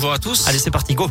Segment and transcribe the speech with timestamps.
[0.00, 0.48] bonjour à tous.
[0.48, 1.10] Allez, c'est parti, go.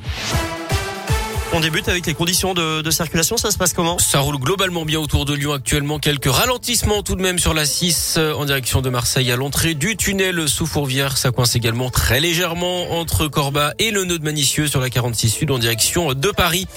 [1.51, 3.35] On débute avec les conditions de, de, circulation.
[3.35, 5.97] Ça se passe comment Ça roule globalement bien autour de Lyon actuellement.
[5.97, 9.73] Quelques ralentissements tout de même sur la 6 euh, en direction de Marseille à l'entrée
[9.73, 11.17] du tunnel sous Fourvière.
[11.17, 15.29] Ça coince également très légèrement entre Corba et le nœud de Manicieux sur la 46
[15.29, 16.67] Sud en direction de Paris.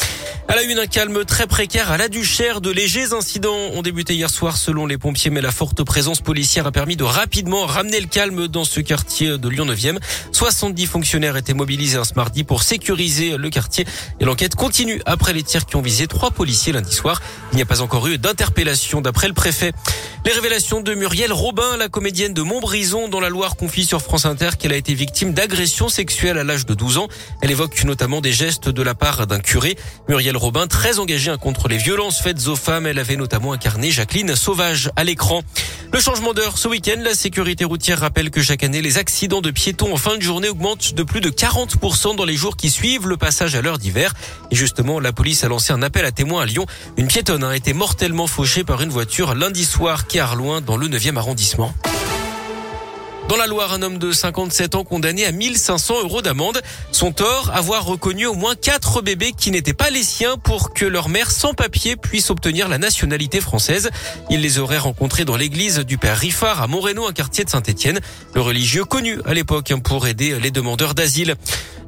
[0.48, 2.62] À la une, un calme très précaire à la Duchère.
[2.62, 6.66] De légers incidents ont débuté hier soir selon les pompiers, mais la forte présence policière
[6.66, 9.98] a permis de rapidement ramener le calme dans ce quartier de Lyon 9e.
[10.32, 13.86] 70 fonctionnaires étaient mobilisés ce mardi pour sécuriser le quartier
[14.18, 17.20] et l'enquête continue après les tirs qui ont visé trois policiers lundi soir.
[17.50, 19.72] Il n'y a pas encore eu d'interpellation d'après le préfet.
[20.24, 24.24] Les révélations de Muriel Robin, la comédienne de Montbrison dans la Loire confie sur France
[24.24, 27.08] Inter qu'elle a été victime d'agressions sexuelles à l'âge de 12 ans.
[27.40, 29.76] Elle évoque notamment des gestes de la part d'un curé.
[30.08, 34.36] Muriel Robin, très engagée contre les violences faites aux femmes, elle avait notamment incarné Jacqueline
[34.36, 35.42] Sauvage à l'écran.
[35.92, 39.50] Le changement d'heure ce week-end, la sécurité routière rappelle que chaque année, les accidents de
[39.50, 43.08] piétons en fin de journée augmentent de plus de 40% dans les jours qui suivent
[43.08, 44.14] le passage à l'heure d'hiver.
[44.52, 46.66] Et justement, la police a lancé un appel à témoins à Lyon.
[46.98, 50.76] Une piétonne a été mortellement fauchée par une voiture lundi soir qui a loin dans
[50.76, 51.72] le 9e arrondissement.
[53.28, 56.60] Dans la Loire, un homme de 57 ans condamné à 1500 euros d'amende.
[56.90, 60.84] Son tort, avoir reconnu au moins quatre bébés qui n'étaient pas les siens pour que
[60.84, 63.90] leur mère sans papier puisse obtenir la nationalité française.
[64.28, 68.00] Il les aurait rencontrés dans l'église du Père Riffard à Moreno, un quartier de Saint-Étienne.
[68.34, 71.36] Le religieux connu à l'époque pour aider les demandeurs d'asile.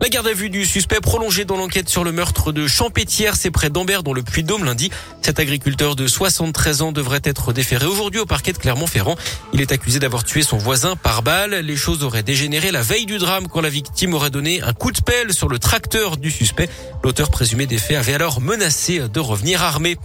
[0.01, 3.51] La garde à vue du suspect prolongée dans l'enquête sur le meurtre de Champétière, c'est
[3.51, 4.91] près d'Ambert dans le Puy-de-Dôme lundi.
[5.23, 9.17] Cet agriculteur de 73 ans devrait être déféré aujourd'hui au parquet de Clermont-Ferrand.
[9.53, 13.17] Il est accusé d'avoir tué son voisin par Les choses auraient dégénéré la veille du
[13.17, 16.69] drame quand la victime aurait donné un coup de pelle sur le tracteur du suspect.
[17.03, 19.97] L'auteur présumé des faits avait alors menacé de revenir armé.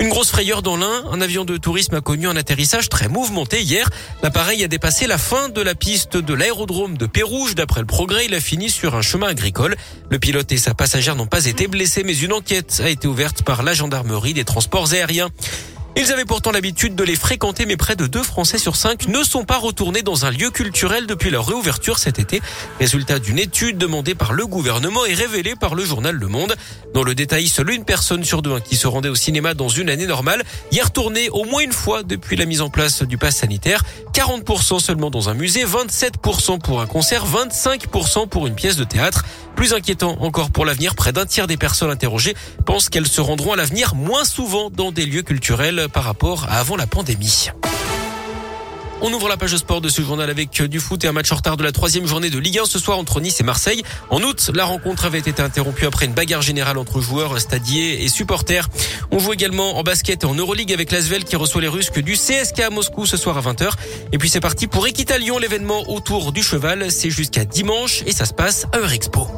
[0.00, 1.04] Une grosse frayeur dans l'Ain.
[1.10, 3.88] Un avion de tourisme a connu un atterrissage très mouvementé hier.
[4.22, 7.54] L'appareil a dépassé la fin de la piste de l'aérodrome de Pérouge.
[7.54, 9.76] D'après le progrès, il a fini sur un chemin agricole.
[10.10, 13.42] Le pilote et sa passagère n'ont pas été blessés, mais une enquête a été ouverte
[13.42, 15.30] par la gendarmerie des transports aériens.
[15.98, 19.22] Ils avaient pourtant l'habitude de les fréquenter, mais près de deux Français sur cinq ne
[19.22, 22.42] sont pas retournés dans un lieu culturel depuis leur réouverture cet été.
[22.78, 26.54] Résultat d'une étude demandée par le gouvernement et révélée par le journal Le Monde.
[26.92, 29.88] Dans le détail, seule une personne sur deux qui se rendait au cinéma dans une
[29.88, 33.16] année normale y est retournée au moins une fois depuis la mise en place du
[33.16, 33.82] pass sanitaire.
[34.12, 39.24] 40% seulement dans un musée, 27% pour un concert, 25% pour une pièce de théâtre.
[39.56, 42.34] Plus inquiétant encore pour l'avenir, près d'un tiers des personnes interrogées
[42.66, 46.58] pensent qu'elles se rendront à l'avenir moins souvent dans des lieux culturels par rapport à
[46.58, 47.50] avant la pandémie.
[49.02, 51.36] On ouvre la page sport de ce journal avec du foot et un match en
[51.36, 53.82] retard de la troisième journée de Ligue 1 ce soir entre Nice et Marseille.
[54.08, 58.08] En août, la rencontre avait été interrompue après une bagarre générale entre joueurs, stadiers et
[58.08, 58.68] supporters.
[59.10, 62.14] On joue également en basket et en Euroleague avec l'Asvel qui reçoit les Russes du
[62.14, 63.70] CSK à Moscou ce soir à 20h.
[64.12, 66.90] Et puis c'est parti pour Equita Lyon, l'événement autour du cheval.
[66.90, 69.28] C'est jusqu'à dimanche et ça se passe à Eurexpo.